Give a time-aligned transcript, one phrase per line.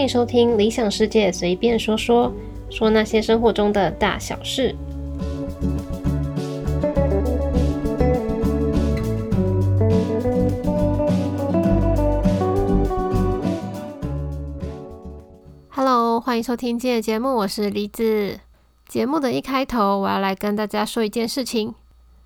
[0.00, 2.32] 欢迎收听《理想世界随便说说》，
[2.74, 4.74] 说那些生活中的大小事。
[15.68, 18.40] Hello，欢迎收听今天的节目，我是梨子。
[18.88, 21.74] 节目的一开头，我要来跟大家说一件事情，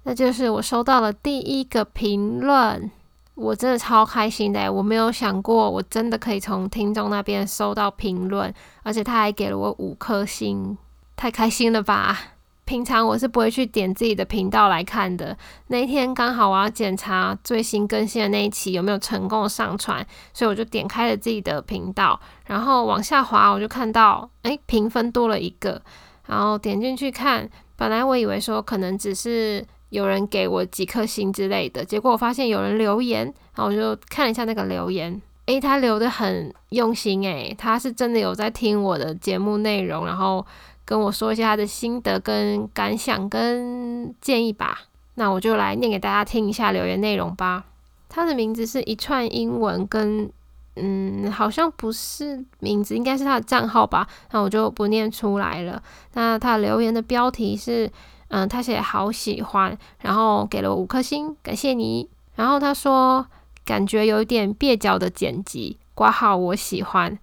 [0.05, 2.89] 那就是我收到了第一个评论。
[3.35, 8.53] 我真的超开心的，我没有想过我真的可以从听众那边收到评论，
[8.85, 10.79] 而且他还给了我五颗星，
[11.17, 12.17] 太开心了吧！
[12.65, 25.83] 平常我是不会去点自己的频道来看的，那一天刚好我要检查最新更新的那一期有没有成功上传，所以我就点开了自己的频道，然后往下滑，我就看到，诶，评分多了一个，
[26.27, 29.67] 然后点进去看，本来我以为说可能只是。
[29.95, 40.45] 有人给我几颗星之类的，结果我发现有人留言，然后我就看了一下那个留言，诶，他留的很用心，诶，他是真的有在听我的节目内容，然后
[40.85, 44.81] 跟我说一下他的心得跟感想跟建议吧。
[45.15, 47.63] 那我就来念给大家听一下留言内容吧。
[48.09, 50.29] 他的名字是一串英文，跟
[50.75, 54.09] 嗯，好像不是名字，应该是他的账号吧。
[54.33, 55.81] 那我就不念出来了。
[56.15, 57.89] 那他留言的标题是。
[58.37, 62.11] 嗯，他写好喜欢，然后给了我五颗星，感谢你。
[62.35, 63.25] 然后他说，
[63.65, 67.17] 感觉有一点蹩脚的剪辑，挂号我喜欢，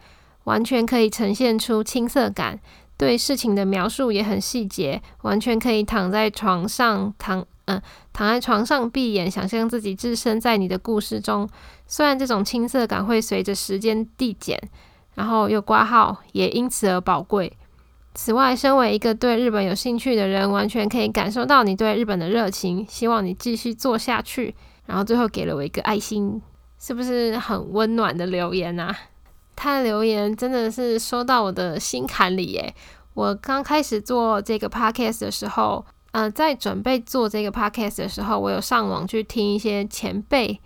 [0.46, 2.62] 完全可以呈现出青涩感，
[2.96, 7.82] 对事情的描述也很细节，完全可以躺在床上躺，嗯，
[8.14, 11.46] 躺在床上闭眼，想象自己置身在你的故事中。
[11.88, 14.58] 虽然这种青涩感会随着时间递减，
[15.16, 17.52] 然后又挂号，也因此而宝贵。
[18.14, 22.86] 此外，身为一个对日本有兴趣的人，完全可以感受到你对日本的热情。
[22.90, 24.54] 希望你继续做下去。
[24.86, 26.42] 然后最后给了我一个爱心，
[26.78, 28.94] 是不是很温暖的留言啊？
[29.56, 32.74] 他的留言真的是说到我的心坎里耶！
[33.14, 40.60] 我刚开始做这个 podcast 的时候，呃，在准备做这个 podcast 的时候，我有上网去听一些前辈。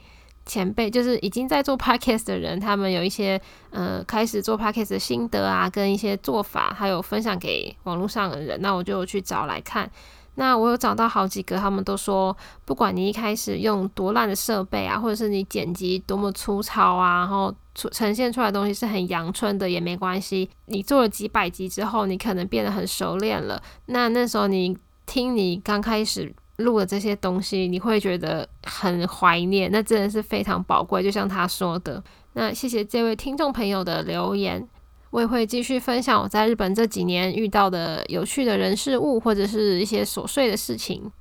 [0.46, 3.42] 前辈就是已经在做 podcast 的人，他们有一些
[3.72, 8.62] 呃开始做 podcast 的心得啊，跟一些做法，还有分享给网络上的人。
[8.62, 9.90] 那我就去找来看。
[10.36, 12.36] 那我有找到好几个，他们都说，
[12.66, 20.50] 不管你一开始用多烂的设备啊，或者是你剪辑多么粗糙啊，然后出呈现出来的东西是很阳春的也没关系。
[20.66, 23.62] 你做了几百集之后，你可能变得很熟练了。
[23.88, 26.34] 那那时候你听你刚开始。
[26.58, 31.04] 录的这些东西，你会觉得很怀念，那真的是非常宝贵。
[31.04, 32.02] 就像他说的，
[32.34, 34.66] 那谢谢这位听众朋友的留言，
[35.10, 41.12] 我也会继续分享我在日本这几年遇到的有趣的人事物，或者是一些琐碎的事情。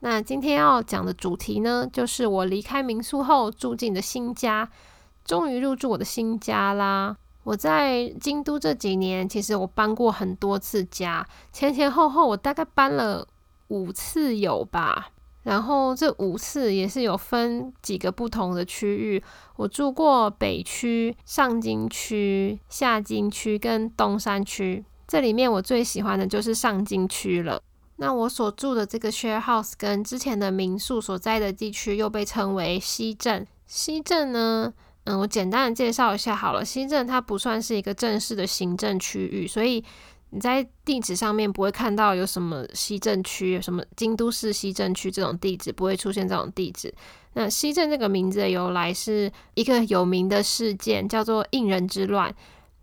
[0.00, 4.68] 那今天要讲的主题呢，就是我离开民宿后住进的新家，
[5.24, 7.16] 终于入住我的新家啦。
[7.44, 13.28] 我在京都这几年，其实我搬过很多次家，前前后后我大概搬了。
[13.72, 15.08] 五次有吧，
[15.44, 19.22] 然后这五次也是有分几个不同的区域。
[19.56, 27.62] 我住过北区、上京区、下京区跟东山区，这里面我最喜欢的就是上京区了。
[27.96, 33.46] 那我所住的这个 share house 跟之前的民宿所在的地区又被称为西镇。
[33.66, 34.70] 西镇呢，
[35.04, 36.62] 嗯，我简单的介绍一下好了。
[36.62, 39.82] 西镇它不算是一个正式的行政区域，所以。
[40.34, 46.92] 你在地址上面不会看到有什么西镇区、什么京都市西镇区这种地址，不会出现这种地址。
[47.34, 52.34] 那西镇这个名字的由来是一个有名的事件，叫做应人之乱。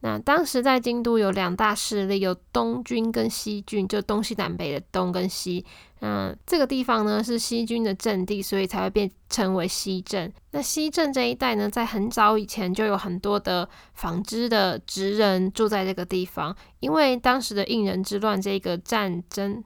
[0.02, 5.66] 那当时在京都有两大势力，有东军跟西军，就东西南北的东跟西。
[6.00, 10.32] 那，这个地方呢是西军的阵地，所以才会变称为西镇。
[10.52, 19.62] 那西镇这一带呢，在很早以前就有很多的纺织的职人住在这个地方，因为当时的应人之乱这个战争，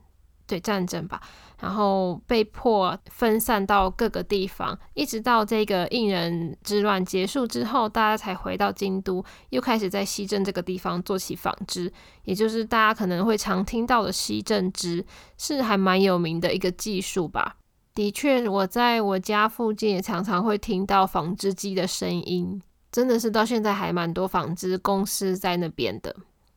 [0.46, 1.22] 对战争吧。
[1.60, 11.90] 然后被迫分散到各个地方，一直到这个应人之乱结束之后，大家才回到京都，又开始在西镇这个地方做起纺织，
[12.26, 15.06] 也就是大家可能会常听到的西镇织，
[15.38, 17.56] 是还蛮有名的一个技术吧。
[17.96, 26.14] 的确，我在我家附近也常常会听到纺织机的声音，真的是到现在还蛮多纺织公司在那边的。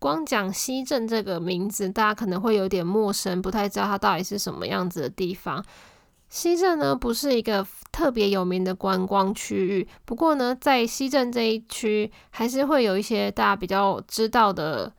[0.06, 5.64] 光讲西镇这个名字，大家可能会有点陌生，不太知道它到底是什么样子的地方。
[6.28, 14.92] 西镇呢，不是一个特别有名的观光区域，不过呢，在西镇这一区，还是会有一些大家比较知道的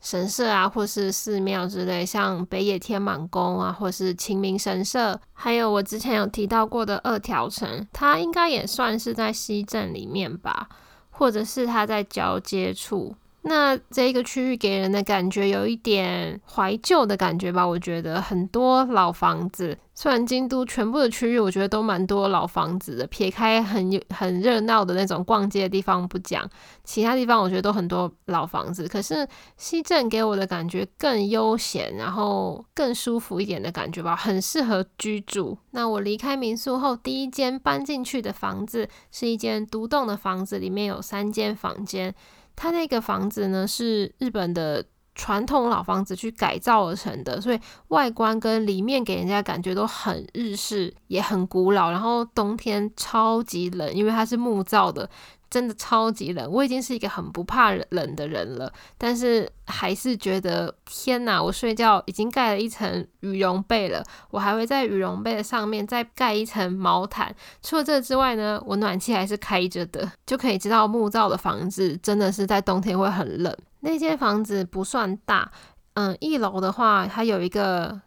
[0.00, 10.68] 神社啊，或是寺庙之类，像北野天满宫啊，或是清明神社，还有我之前有提到过的二条城，它应该也算是在西镇里面吧，
[11.10, 13.12] 或者是它在交接处。
[13.44, 19.76] 那这一个区域给人的感觉有一点怀旧的感觉吧，我觉得很多老房子。
[19.94, 26.48] 虽然京都全部的区域我觉得都蛮多老房子的，撇开很有很热闹的那种逛街的地方不讲，
[26.84, 28.86] 其他地方我觉得都很多老房子。
[28.86, 35.58] 可是西镇给我的感觉更悠闲，然后更舒服一点的感觉吧，很适合居住。
[35.72, 42.14] 那我离开民宿后，第一间搬进去的房子是一间独栋的房子，里面有三间房间。
[42.54, 44.84] 他那个房子呢，是日本的
[45.14, 51.90] 传统老房子去改造而成的，所以外观跟里面给人家感觉都很日式，也很古老。
[51.90, 55.08] 然后冬天超级冷，因为它是木造的。
[55.50, 61.42] 真的超级冷，我已经是一个很不怕冷的人了，但是还是觉得天哪！
[61.42, 67.36] 我睡觉已经盖了一层羽绒被了，我还会在羽绒被的上面再盖一层毛毯。
[67.62, 73.54] 除了这之外呢，我暖气还是开着的，就可以知道木造的房子真的是在冬天会很冷。
[73.84, 75.52] 那间房子不算大，
[75.94, 78.00] 嗯，一楼的话它有一个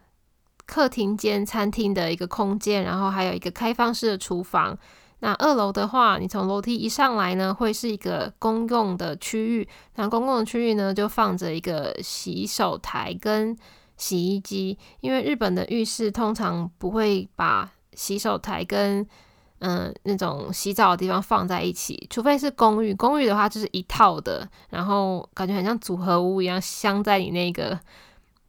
[0.66, 4.78] 客厅间餐厅的一个空间，然后还有一个开放式的厨房。
[5.20, 9.68] 那二楼的话，你从楼梯一上来呢，会是一个公共的区域。
[9.96, 13.56] 那公共的区域呢，就放着一个洗手台跟
[13.98, 14.78] 洗衣机。
[15.00, 19.08] 因为日本的浴室通常不会把洗手台跟
[19.60, 22.94] 嗯那种洗澡的地方放在一起，除非是公寓。
[22.94, 27.80] 公寓的话就是一套的，然后感觉很像组合屋一样，镶在你那个。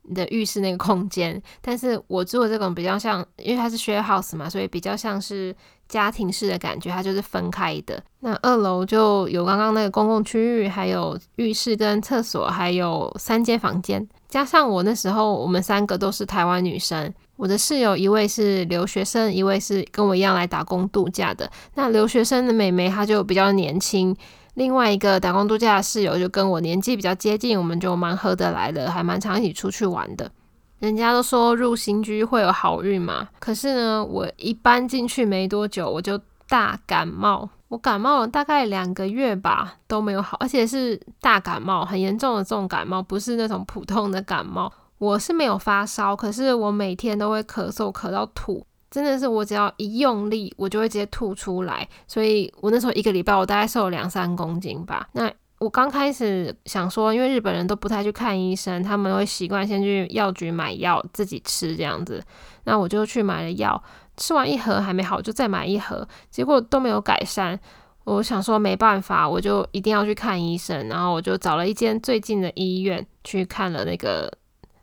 [0.09, 5.53] 你的浴室那个空间，但是我住的这种比较像，因为它是 share house 嘛，所以比较像是
[5.89, 8.01] 家庭式的感觉，它就是分开的。
[8.21, 14.09] 那二楼就有刚刚那个公共区域，还有浴室跟厕所，还有三间房间。
[14.29, 21.51] 加上我那时候，我们三个都是台湾女生，我的室友一位是留学生，一位是跟我一样来打工度假的。
[21.75, 24.17] 那留学生的妹妹她就比较年轻。
[24.55, 30.31] 另外一个打工度假的室友就跟我年纪比较接近，我们就蛮合得来的，还蛮常一起出去玩的。
[30.79, 36.19] 人家都说入新居会有好运嘛，可是呢，我一搬进去没多久，我就
[36.49, 37.49] 大感冒。
[37.69, 44.73] 我感冒了大概两个月吧，都没有好，而且是大感冒，很严重的这种感冒，不是那种普通的感冒。
[44.99, 48.67] 我是没有发烧，可是我每天都会咳嗽，咳到吐。
[48.89, 55.07] 真的是我只要一用力，我就会直接吐出来，所以我那时候一个礼拜我大概瘦了两三公斤吧。
[55.13, 62.23] 那我刚开始想说，因为日本人都不太去看医生，他们会习惯先去药局买药自己吃这样子。
[62.65, 63.83] 那我就去买了药，
[64.17, 67.59] 吃完一盒还没好，就再买一盒，结果都没有改善。
[68.05, 74.33] 我想说没办法，我就一定要去看医生，然后我就找了一间最近的医院去看了那个。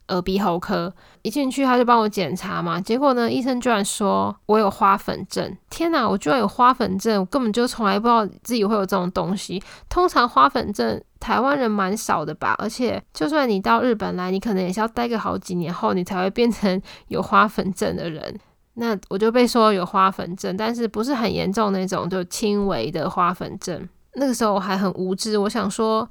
[0.09, 5.55] 耳鼻喉科一进去，他就帮我检查嘛，结果呢，医生居然说我有花粉症。
[5.69, 9.61] 天哪，我居然有花粉症，我根本就从来不知道自己会有这种东西。
[9.89, 18.38] 通常花粉症台湾人蛮少的吧，而且就算你到日本来，你可能也是要待个好几年后，你才会变成有花粉症的人。
[18.75, 23.88] 那我就被说有花粉症，但是不是很严重那种，就轻微的花粉症。
[24.15, 26.07] 那个时候我还很无知，我想说。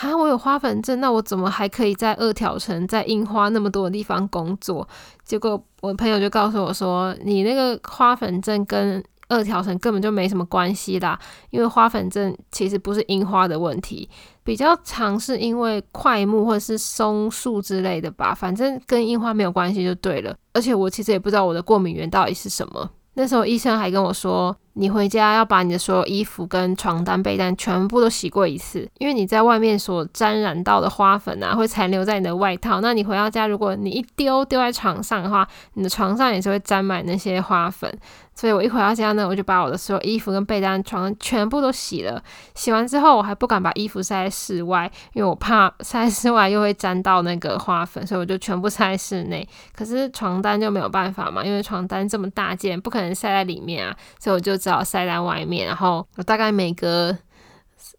[0.00, 4.86] 哈，我有花粉症，那我怎么还可以在二条城、在樱花那么多的地方工作？
[5.24, 11.18] 结果我朋友就告诉我说，你那个花粉症跟二条城根本就没什么关系啦，
[11.50, 14.08] 因为花粉症其实不是樱花的问题，
[14.44, 20.32] 比较常是因为快木或者是松树之类的吧，反正跟樱花没有关系就对了。
[20.52, 22.88] 而且我其实也不知道我的过敏源到底是什么。
[23.14, 24.56] 那时候医生还跟我说。
[24.78, 32.80] 你回家要把你的所有衣服跟床单被单全部都洗过一次，因为你在外面所沾染到的花粉啊，会残留在你的外套。
[32.80, 37.92] 那你回到家，如果你一丢丢在床上的话，你的床上也是会沾满那些花粉。
[38.38, 42.22] 所以我一回到家呢，我就把我的所有衣服跟被单、床全部都洗了。
[42.54, 49.44] 洗完之后，我还不敢把衣服晒在室外，因为我怕晒室外又会沾到那个花粉，所以我就全部晒在室内。
[49.74, 55.66] 可是床单就没有办法嘛，因为床单这么大件，不可能晒在里面啊，所以我就只好晒在外面。
[55.66, 57.18] 然后我大概每隔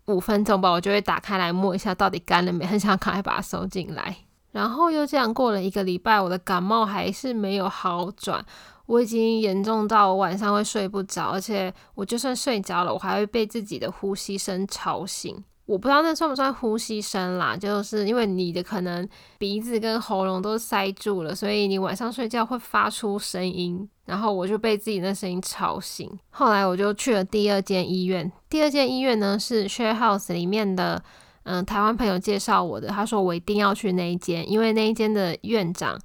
[0.06, 4.16] 五分钟吧，我就会打开来摸一下到底干了没，很想赶快把它收进来。
[4.54, 8.46] 然后又这样过了一个礼拜，我的感冒还是没有好转。
[8.90, 15.44] 我已经严重到我晚上会睡不着，而且我就算睡着了，我还会被自己的呼吸声吵醒。
[15.68, 26.10] 我不知道那算不算呼吸声啦，就是因为你的可能鼻子跟喉咙都塞住了，所以你晚上睡觉会发出声音，然后我就被自己那声音吵醒。
[26.32, 31.00] 后来我就去了第二间医院，第二间医院呢是 Share House 里面的，
[31.44, 35.96] 嗯，台湾朋友介绍我的，他说我一定要去那一间，因为那一间的院长。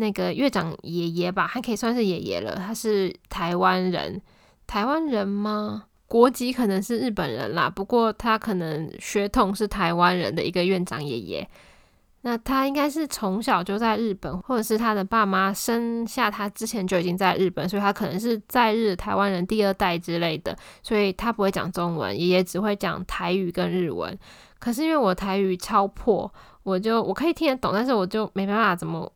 [0.00, 2.56] 那个院长爷爷吧，还可以算是爷爷了。
[2.56, 4.20] 他是台湾人，
[4.66, 5.84] 台湾人吗？
[6.08, 11.48] 国籍可能是日本人啦，不过他可能血统是台湾人的一个院长爷爷。
[12.22, 24.18] 那他应该是从小就在日本，或者是他的爸妈生下他之前就已经在日本，所以他可能是在日台湾人第二代之类的，所以他不会讲中文，爷爷只会讲台语跟日文。
[24.58, 26.30] 可是因为我台语超破，
[26.62, 29.10] 我就我可以听得懂，但是我就没办法怎么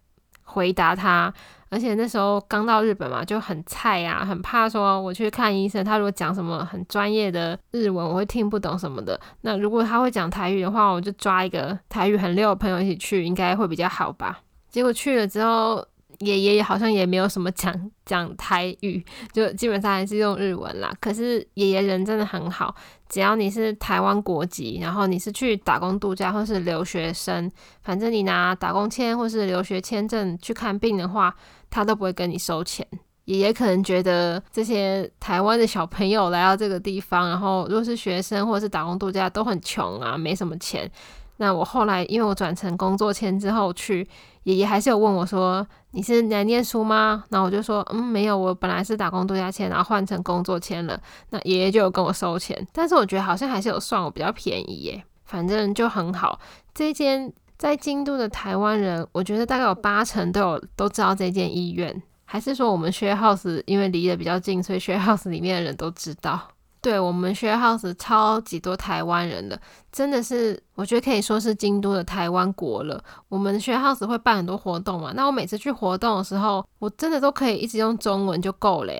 [0.44, 1.32] 回答他。
[1.70, 9.20] 而且那时候刚到日本嘛，就很菜呀，很怕说我去看医生，他如果讲什么很专业的日文，我会听不懂什么的。
[9.40, 14.40] 那如果他会讲台语的话，我就抓一个台语很溜的朋友一起去，应该会比较好吧。
[14.70, 15.84] 结果去了之后。
[16.20, 20.92] 爷爷好像也没有什么讲讲台语， 就基本上还是用日文啦。
[21.00, 22.74] 可是爷爷人真的很好，
[23.08, 27.50] 只要你是台湾国籍，然后你是去打工度假或是留学生，
[27.82, 31.34] 反正你拿打工签或是留学签证去看病的话，
[31.70, 32.86] 他都不会跟你收钱。
[33.26, 40.90] 爷爷可能觉得这些台湾的小朋友来到这个地方，然后如果是学生或者是打工度假都很穷啊，没什么钱。
[41.38, 44.06] 那我后来因为我转成工作签之后去，
[44.44, 50.98] 爷爷还是有问我说：“你是来念书吗？”然后我就说：“嗯，没有，我本来是打工度假签，然后换成工作签了。”
[51.30, 56.38] 那爷爷就有跟我收钱，但是我觉得好像还是有算我比较便宜耶，反正就很好。
[56.74, 66.48] 这间在京都的台湾人，我觉得大概有八成都有都知道这间医院，还是说我们 share house 因为离得比较近，所以 share house 里面的人都知道。
[66.84, 69.58] 对我们 Share House 超级多台湾人的，
[69.90, 73.02] 真的是我觉得可以说是京都的台湾国了。
[73.30, 78.92] 我们 Share House 会办很多活动嘛，那我每次去活动的时候，我真的都可以一直用中文就够了，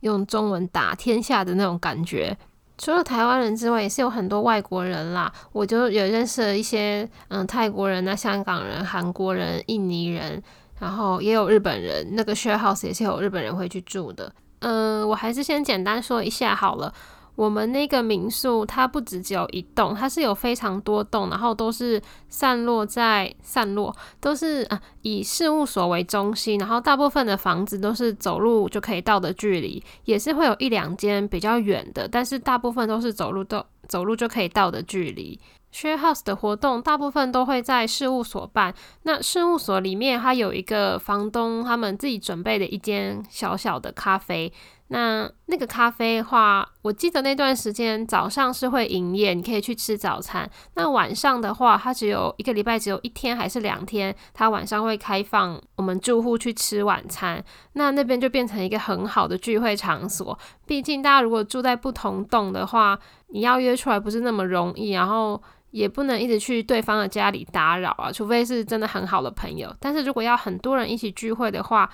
[0.00, 2.36] 用中文打天下的那种感觉。
[2.76, 5.32] 除了台湾人之外，也是有很多外国人啦。
[5.52, 10.42] 我就有认识了一些嗯泰国人啊、香港人、韩国人、印尼人，
[10.80, 12.04] 然后也有日本人。
[12.16, 14.32] 那个 share house 也是有日本人会去住的。
[14.58, 16.92] 嗯，我还是先简单说一下好了。
[17.38, 35.38] 我们那个民宿，它不止只有一栋，它是有非常多栋，然后都是散落在散落，都是啊以事务所为中心，然后大部分的房子都是走路就可以到的距离，也是会有一两间比较远的，但是大部分都是走路都走路就可以到的距离。
[35.72, 44.52] Share House 的活动大部分都会在事务所办，那事务所里面它有一个房东他们自己准备的一间小小的咖啡。
[44.88, 50.48] 那那个咖啡的话，我记得那段时间早上是会营业，你可以去吃早餐。
[50.74, 57.44] 那晚上的话，它只有一个礼拜只有一天还是两天，它晚上会开放我们住户去吃晚餐。
[57.74, 60.38] 那那边就变成一个很好的聚会场所。
[60.66, 65.42] 毕竟大家如果住在不同栋的话，你要约出来不是那么容易，然后。
[65.70, 69.70] 也不能一直去对方的家里打扰啊，除非是真的很好的朋友。
[69.78, 71.88] 但是如果要很多人一起聚会的话，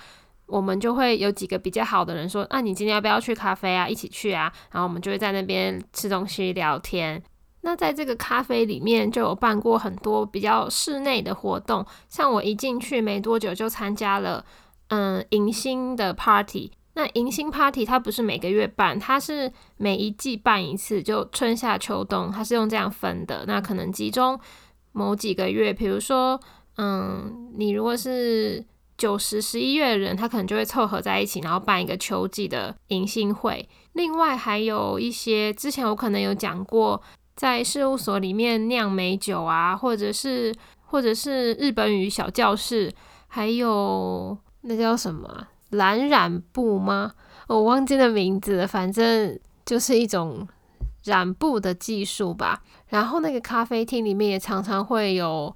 [0.45, 3.87] 我们就会有几个比较好的人说：“那你今天要不要去咖啡啊？
[3.87, 7.21] 一起去啊！”然后我们就会在那边吃东西聊天。
[7.61, 14.45] 那在这个咖啡里面就有办过很多比较室内的活动，像我一进去没多久就参加了
[14.89, 16.71] 嗯迎新的 party。
[16.93, 23.43] 那迎新 party 它不是每个月办，它是每一季办一次，就春夏秋冬，它是用这样分的。
[23.47, 24.39] 那可能集中
[24.91, 26.39] 某几个月，比如说，
[26.77, 28.63] 嗯，你如果是
[28.97, 33.67] 九十十一月的人，他可能就会凑合在一起，然后办一个秋季的迎新会。
[33.93, 37.01] 另外还有一些之前我可能有讲过，
[37.35, 42.93] 在事务所里面酿美酒啊，或者是或者是日本语小教室，
[43.27, 45.47] 还有那叫什么？
[45.71, 47.13] 蓝染布吗？
[47.47, 50.47] 我忘记了名字了，反正就是一种
[51.03, 52.61] 染布的技术吧。
[52.87, 55.53] 然后那个咖啡厅里面也常常会有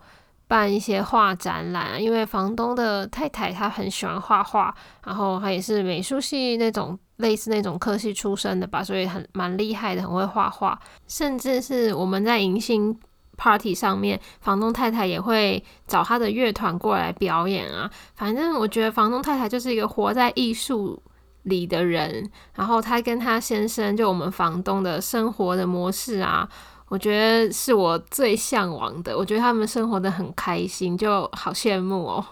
[0.50, 4.76] 办一些画展览，因为房东的太太她很喜欢画画，
[5.06, 10.78] 然后她也是美术系那种类似那种科系出身的吧，所以很蛮厉害的，很会画画。
[11.08, 13.00] 甚至是我们在迎新。
[13.42, 17.90] party 上面，房东太太也会找他的乐团过来表演啊。
[18.14, 21.02] 反正我觉得房东太太就是一个活在艺术
[21.44, 22.30] 里的人。
[22.54, 26.46] 然后他跟他先生，就我们房东的生活的模式啊，
[26.90, 29.18] 我觉得是我最向往的。
[29.18, 32.26] 我觉得他们生活的很开心，就好羡慕哦。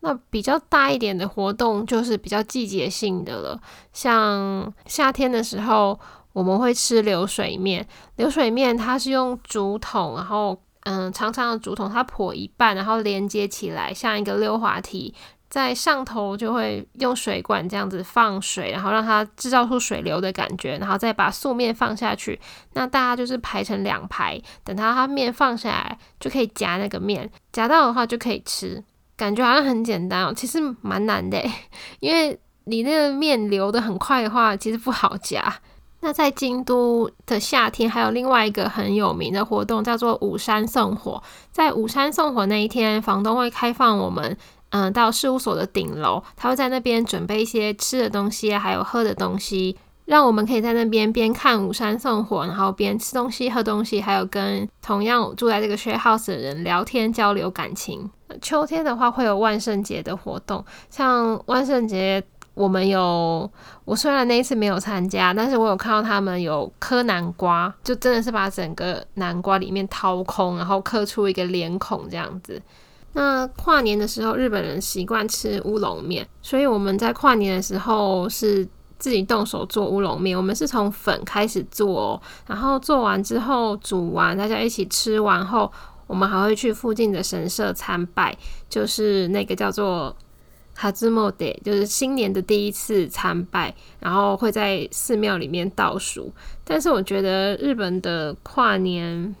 [0.00, 3.60] 那比较大一点的活动就是比较季节性的了，
[3.92, 6.00] 像夏天的时候。
[6.34, 15.14] 我们会吃流水面，流水面它是用竹筒，然后嗯长长的竹筒，它破一半，然后连接起来，像一个溜滑梯，
[15.54, 22.40] 在上头就会用水管这样子放水，然后让它制造出水流的感觉，然后再把素面放下去。
[22.72, 28.82] 那大家就是排成两排，等它它面放下来就可以夹那个面，夹到的话就可以吃。
[29.16, 31.40] 感觉好像很简单哦，其实蛮难的，
[32.00, 35.60] 因为你那个面流的很快的话，其实不好夹。
[36.00, 41.22] 那在京都的夏天，还有另外一个很有名的活动，叫做五山送火。
[41.50, 44.36] 在五山送火那一天，房东会开放我们，
[44.76, 58.10] 嗯，到事务所的顶楼，他会在那边准备一些吃的东西，还有喝的东西，让我们可以在那边边看五山送火，然后边吃东西、喝东西，还有跟同样住在这个 share house 的人聊天、交流感情。
[58.42, 62.24] 秋天的话，会有万圣节的活动，像万圣节。
[62.54, 63.50] 我们有，
[63.84, 72.62] 我虽然那一次没有参加，但是我有看到他们有磕南瓜，就真的是把整个南瓜里面掏空，然后刻出一个脸孔这样子。
[73.14, 78.68] 那跨年的时候，日本人习惯吃乌龙面，所以我们在跨年的时候是
[78.98, 80.36] 自己动手做乌龙面。
[80.36, 85.72] 我们是从粉开始做，哦然后做完之后煮完，大家一起吃完后，
[86.06, 88.36] 我们还会去附近的神社参拜，
[88.68, 90.14] 就是那个叫做。
[90.76, 96.32] 哈兹莫德就是新年的第一次参拜，然后会在寺庙里面倒数。
[96.64, 99.36] 但是我觉得日本的跨年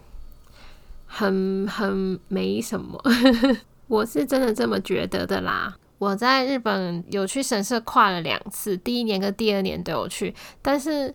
[1.16, 3.00] 很很没什么，
[3.86, 5.72] 我是真的这么觉得的啦。
[5.98, 11.14] 我在日本有去神社跨了两次，第一年跟第二年都有去，但是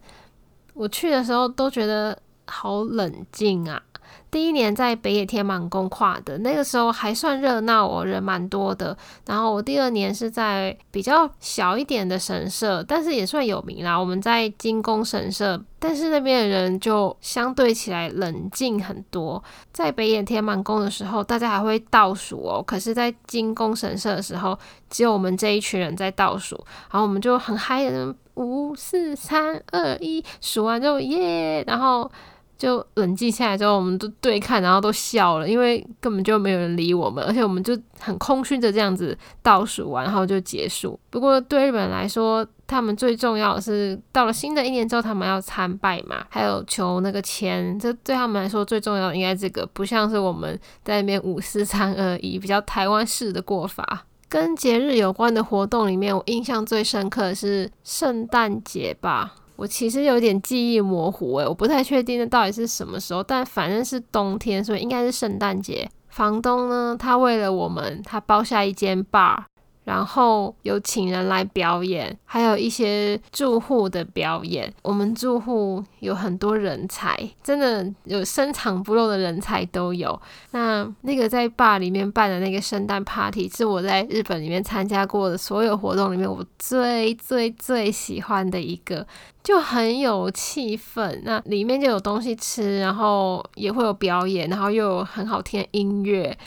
[0.74, 3.84] 我去的时候都觉得好冷静啊。
[4.32, 8.96] 第一年在北野天满宫跨的，那个时候还算热闹哦，人蛮多的。
[9.26, 13.98] 然后我第二年是在比较小一点的神社，但是也算有名啦。
[13.98, 19.44] 我们在金宫神社，但是那边的人就相对起来冷静很多。
[19.74, 24.58] 在北野天满宫的时候，大家还会倒数哦，可是，在金宫神社的时候，
[24.90, 26.56] 只有我们这一群人在倒数，
[26.92, 32.12] 然后我们就很嗨的，五四三二一，数完之后耶，然后。
[32.60, 41.00] 就冷静下来之后，我们都对看，然后都笑了，因为根本就没有人理我们，而且我们就很空虚的这样子倒数完，然后就结束。
[41.10, 54.06] 不过对日本人来说，他们最重要的是到了新的一年之后，他们要参拜嘛，还有求那个签，这对他们来说最重要的应该这个，不像是我们在那边五四三二一比较台湾式的过法。
[54.28, 59.34] 跟节日有关的活动里面，我印象最深刻的是圣诞节吧。
[59.60, 65.90] 我其实有点记忆模糊诶，我不太确定那到底是什么时候，但反正是冬天，所以应该是圣诞节。
[66.08, 69.44] 房东呢，他为了我们，他包下一间 bar。
[69.86, 74.72] 然后有请人来表演，还有一些住户的表演。
[74.84, 80.22] 我们住户有很多人才，真的有深藏不露的人才都有。
[80.52, 89.08] 那那个在坝里面办的那个圣诞 party，是我在日本里面参加过的所有活动里面我最最最喜欢的一个，
[89.44, 91.20] 就很有气氛。
[91.24, 96.38] 那里面就有东西吃，然后也会有表演，然后又有很好听的音乐，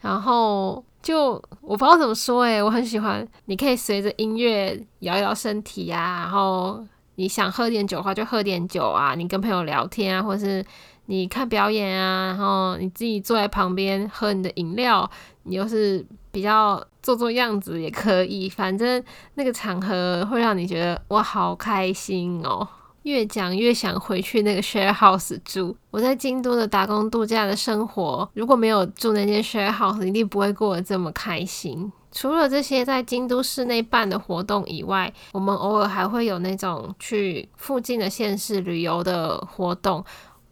[0.00, 0.84] 然后。
[1.02, 3.26] 就我不知道怎么说诶，我很喜欢。
[3.46, 6.84] 你可以随着音乐摇摇身体呀，然后
[7.14, 10.64] 你想喝点酒的话就喝点酒啊，你跟朋友聊天啊，或者是
[11.06, 15.08] 你看表演啊，然后你自己坐在旁边喝你的饮料，
[15.44, 19.02] 你又是比较做做样子也可以，反正
[19.34, 22.68] 那个场合会让你觉得哇好开心哦。
[23.08, 25.74] 越讲越想回去那个 share house 住。
[25.90, 31.90] 我在京都的打工度假的生活，如果没有住那间 share house，一定不会过得这么开心。
[32.12, 40.04] 除了这些在京都市内办的活动以外，我们偶尔还会有那种去附近的县市旅游的活动。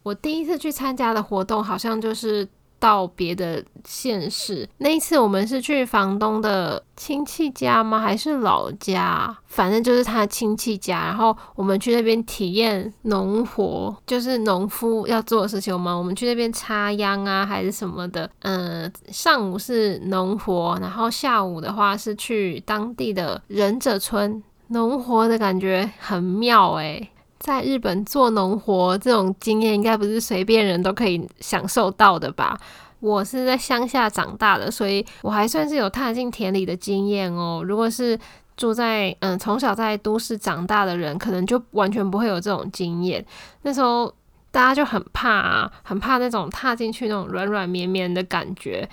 [0.03, 2.49] 我第一次去参加的活动，好像就是。
[2.79, 7.99] 到别的县市，那一次我们是去房东的亲戚家吗？
[7.99, 9.37] 还是老家？
[9.47, 11.05] 反正就是他亲戚家。
[11.05, 15.95] 然后我们去那边体验农活，就是农夫要做的事情嘛。
[15.95, 18.31] 我们去那边插秧啊，还是什么的。
[18.41, 27.11] 嗯，上午是农活，然后下午的话是去当地的忍者村农活的感觉很妙诶。
[27.47, 32.59] 在日本做农活这种经验，应该不是随便人都可以享受到的吧？
[32.99, 37.63] 我是在乡下长大的，所以我还算是有踏进田里的经验哦。
[37.65, 38.19] 如果是
[38.57, 43.25] 住在嗯从小在都市长大的人，可能就完全不会有这种经验。
[43.63, 44.13] 那时候
[44.51, 48.89] 大家就很怕啊，很怕那种踏进去那种软软绵绵的感觉。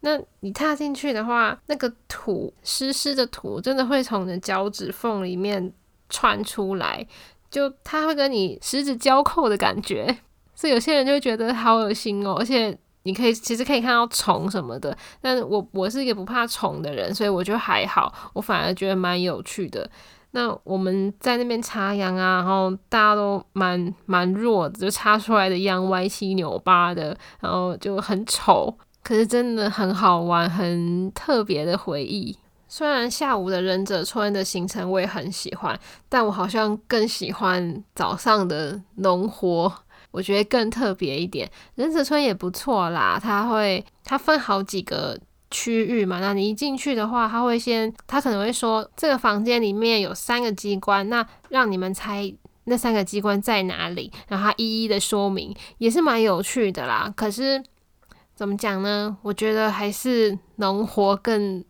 [0.00, 5.70] 那你踏进去的话，那个土湿湿的土，真的会从你的脚趾缝里面
[6.08, 7.06] 窜出来。
[7.50, 10.18] 就它会跟你十指交扣的感觉，
[10.54, 12.34] 所以有些人就会觉得好恶心哦。
[12.38, 19.90] 而且你可以其实可以看到虫什么的，但是我我是一个不怕虫的人，所以我觉得还好，我反而觉得蛮有趣的。
[20.32, 32.36] 那我们在那边插秧啊，然后大家都蛮蛮弱的，就插出来的秧歪七扭八的，然后就很丑，可是真的很好玩，很特别的回忆。
[32.68, 35.78] 虽然下午的忍者村的行程我也很喜欢，
[36.08, 39.72] 但我好像更喜欢早上的农活，
[40.10, 41.50] 我觉得更特别一点。
[41.76, 45.18] 忍者村也不错啦，它会它分好几个
[45.50, 52.30] 区域嘛，那你一进去的话，他会先他可能会说这个房间里面有三个机关，那让你们猜
[52.64, 57.10] 那三个机关在哪里，然后他一一的说明，也是蛮有趣的啦。
[57.16, 57.62] 可是
[58.34, 59.16] 怎么讲呢？
[59.22, 61.64] 我觉得还是农活更。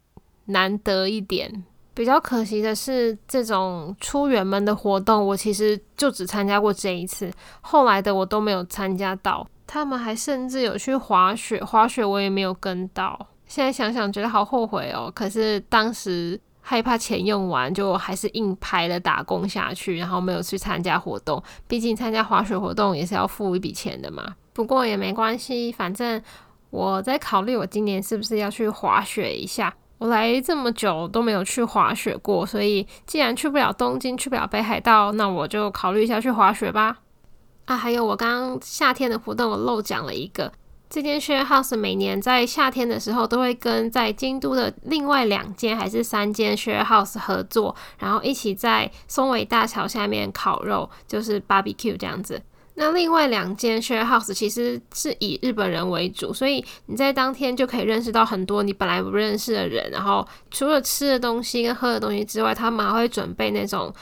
[0.49, 7.31] 难得一点，比较可惜的是，这种出远门的活动，我其实就只参加过这一次，
[7.61, 9.47] 后来的我都没有参加到。
[9.67, 13.27] 他们还甚至有去滑雪，滑雪我也没有跟到。
[13.47, 15.13] 现在想想觉得好后悔哦。
[15.15, 21.43] 可是当时害怕钱用完，就还是硬排了打工下去，然后没有去参加活动。
[21.67, 24.35] 毕竟参加滑雪活动也是要付一笔钱的嘛。
[24.55, 26.23] 不过也没关系，反正
[26.71, 29.75] 我在考虑我今年是不是要去滑雪一下。
[29.99, 36.99] 我来这么久都没有去滑雪过，所以既然去不了东京，去不了北海道，那我就考虑一下去滑雪吧。
[37.65, 40.53] 啊，还有我刚刚夏天的活动，我漏讲了一个。
[40.89, 52.41] 这间 share house 每年在夏天的时候都会跟在京都的另外两间还是三间 share house 合作，然后一起在松尾大桥下面烤肉，就是 barbecue 这样子。
[52.81, 59.91] 那另外两间 share house 其实是以日本人为主，所以你在当天就可以认识到很多你本来不认识的人。
[59.91, 63.93] 然后除了吃的东西跟喝的东西之外，他们还会准备那种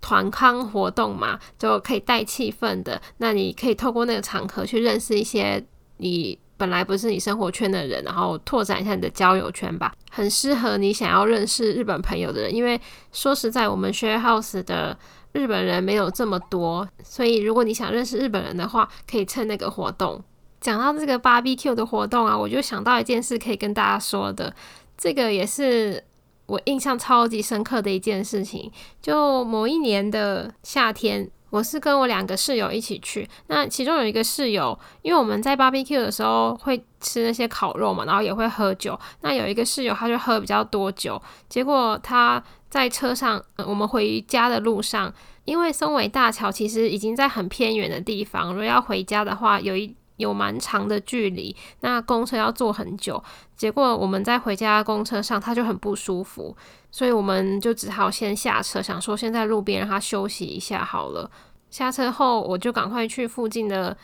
[0.00, 3.02] 团康活动嘛，就可以带气氛的。
[3.16, 5.60] 那你可以透过那个场合去认识一些
[5.96, 9.92] 你本来不是你生活圈的人，然后拓展一下你的交友圈吧。
[10.12, 12.80] 很适合你想要认识日本朋友的人，因为
[13.10, 14.96] 说实在，我们 share house 的。
[15.32, 20.22] 日本人没有这么多，所以如果你想认识日本人的话，可以趁那个活动。
[20.60, 24.54] 讲到这个 barbecue 的活动啊，我就想到一件事可以跟大家说的，
[24.96, 26.04] 这个也是
[26.46, 28.70] 我印象超级深刻的一件事情。
[29.00, 42.42] 就某一年的夏天，我是跟我两个室友一起去，那其中有一个室友，因为我们在 barbecue 的时候会吃那些烤肉嘛，然后也会喝酒，那有一个室友他就喝比较多酒，结果他。
[42.72, 45.12] 在车上，我们回家的路上，
[45.44, 53.22] 因为松尾大桥其实已经在很偏远的地方，如果要回家的话，有一有蛮长的距离，那公车要坐很久。
[53.54, 56.56] 结果我们在回家公车上，他就很不舒服，
[56.90, 61.30] 所以我们就只好先下车，想说先在路边让他休息一下好了。
[61.68, 63.96] 下车后，我就赶快去附近的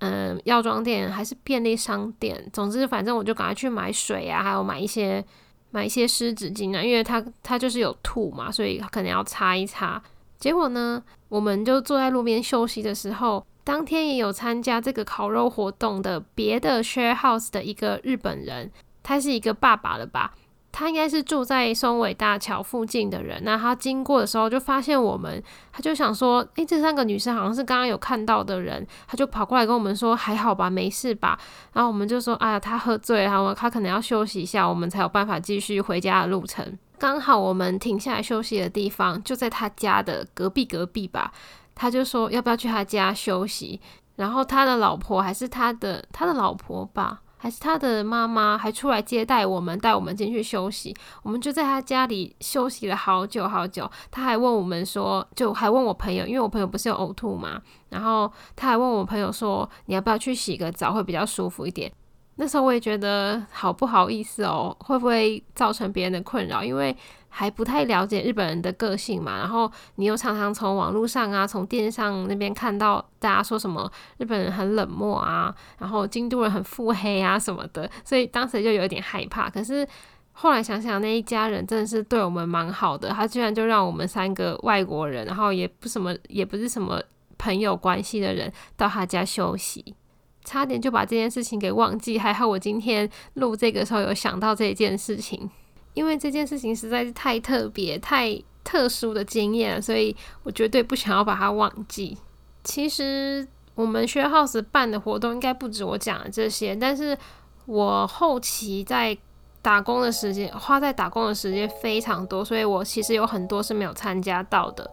[0.00, 5.24] 嗯药妆店还是便利商店，总之反正我就赶快去买水啊，还有买一些。
[5.72, 10.00] 买一些湿纸巾啊，因为他他就是有吐嘛，所以可能要擦一擦。
[10.38, 18.70] 结果呢，我们就坐在路边休息的时候，当天也有参加这个烤肉活动的别的 share house 的一个日本人，
[19.02, 20.34] 他是一个爸爸了吧。
[20.70, 31.36] 他应该是住在松尾大桥附近的人，那他经过的时候就发现我们，他就想说，诶，这三个女生好像是刚刚有看到的人，他就跑过来跟我们说，还好吧，没事吧？
[31.72, 36.78] 然后我们就说，哎呀，他喝醉了，他可能要休息一下，我们才有办法继续回家的路程。
[36.98, 41.32] 刚好我们停下来休息的地方就在他家的隔壁隔壁吧，
[41.76, 43.80] 他就说要不要去他家休息，
[44.16, 47.22] 然后他的老婆还是他的他的老婆吧。
[47.38, 50.96] 还是他的妈妈还出来接待我们，带我们进去休息。
[51.22, 53.88] 我们就在他家里休息了好久好久。
[54.10, 57.60] 他还问我们说，就还问我朋友，因为我朋友不是有呕吐嘛，
[57.90, 61.92] 然后他还问我朋友说，你要不要去洗个澡，会比较舒服一点。
[62.36, 66.64] 那时候我也觉得好不好意思哦，会不会造成别人的困扰？
[66.64, 66.96] 因为
[67.38, 69.36] 还不太了解日本人的个性嘛。
[69.36, 79.50] 然后你又常常从网络上啊，从电视上那边看到大家说什么日本人很冷漠啊，然后京都人很腹黑啊什么的，所以当时就有点害怕。
[79.50, 79.86] 可是
[80.32, 87.02] 后来想想，那一家人真的是对我们蛮好的，他居然就让我们三个外国人，然后也不什么，也不是什么
[87.36, 89.94] 朋友关系的人，到他家休息。
[90.42, 95.50] 差点就把这件事情给忘记，还好我今天录这个时候有想到这件事情，
[95.96, 102.16] 因为这件事情实在是太特别、太特殊的经验，所以我绝对不想要把它忘记。
[102.62, 107.16] 其实我们学 house 办的活动应该不止我讲的这些，但是
[107.64, 109.16] 我后期在
[109.62, 114.88] 打工的时间花在打工的时间非常多，所以我其实有很多是没有参加到的。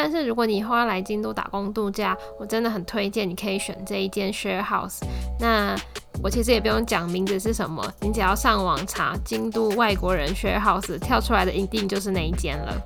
[0.00, 5.00] 但是如果你以后要来京都打工度假，我真的很推荐你可以选这一间 share house。
[5.40, 5.74] 那
[6.22, 12.80] 我其实也不用讲名字是什么，你只要上网查京都外国人 share house，跳出来的一定就是那一间了。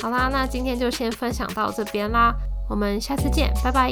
[0.00, 2.32] 好啦，那今天就先分享到这边啦，
[2.70, 3.90] 我们下次见，拜拜。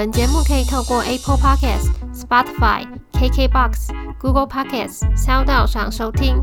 [0.00, 6.42] 本节目可以透过 Apple Podcasts、Spotify、KKBox、Google Podcasts、SoundCloud 上收听。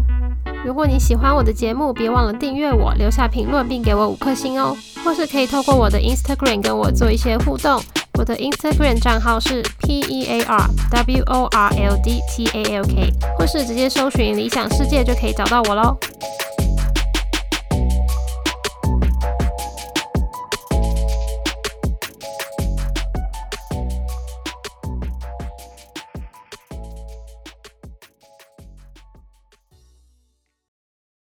[0.63, 4.78] 如果你喜欢我的节目，别忘了订阅我，留下评论并给我五颗星哦。
[5.04, 7.82] 或是可以透过我的 Instagram 跟我做一些互动。
[8.20, 15.98] 我的 Instagram 账号是 P E A R W O R L D T A L K，或是直接搜寻理想世界就可以找到我喽。